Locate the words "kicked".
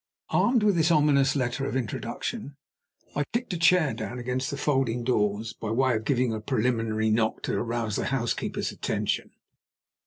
3.33-3.53